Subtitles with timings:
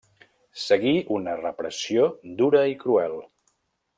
[0.61, 2.09] Seguí una repressió
[2.41, 3.17] dura i cruel.